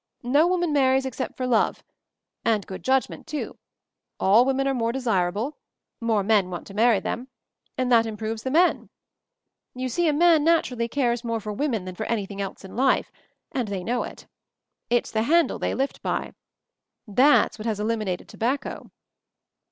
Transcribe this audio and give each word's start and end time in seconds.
No 0.23 0.47
woman 0.47 0.73
marries 0.73 1.05
except 1.05 1.37
for 1.37 1.45
love— 1.45 1.83
and 2.43 2.65
good 2.65 2.83
judgment, 2.83 3.27
too; 3.27 3.59
all 4.19 4.45
women 4.45 4.67
are 4.67 4.73
more 4.73 4.91
desirable— 4.91 5.59
more 6.11 6.23
men 6.23 6.49
want 6.49 6.65
to 6.65 6.73
marry 6.73 6.99
them— 6.99 7.27
and 7.77 7.91
that 7.91 8.07
improves 8.07 8.41
the 8.41 8.49
men! 8.49 8.89
You 9.75 9.89
see, 9.89 10.07
a 10.07 10.13
man 10.13 10.43
naturally 10.43 10.87
cares 10.87 11.23
more 11.23 11.39
for 11.39 11.53
women 11.53 11.85
than 11.85 11.93
for 11.93 12.07
anything 12.07 12.41
else 12.41 12.65
in 12.65 12.75
life— 12.75 13.11
and 13.51 13.67
they 13.67 13.83
know 13.83 14.01
it! 14.01 14.25
It's 14.89 15.11
the 15.11 15.21
handle 15.21 15.59
they 15.59 15.75
lift 15.75 16.01
by. 16.01 16.33
That's 17.07 17.59
what 17.59 17.67
has 17.67 17.79
eliminated 17.79 18.27
tobacco." 18.27 18.89